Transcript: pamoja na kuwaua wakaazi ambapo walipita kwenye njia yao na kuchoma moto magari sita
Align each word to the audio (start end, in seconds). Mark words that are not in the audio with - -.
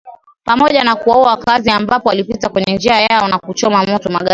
pamoja 0.43 0.83
na 0.83 0.95
kuwaua 0.95 1.27
wakaazi 1.29 1.69
ambapo 1.69 2.09
walipita 2.09 2.49
kwenye 2.49 2.75
njia 2.75 3.01
yao 3.01 3.27
na 3.27 3.39
kuchoma 3.39 3.85
moto 3.85 4.09
magari 4.09 4.19
sita 4.19 4.29